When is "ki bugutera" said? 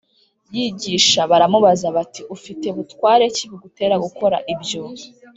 3.35-3.95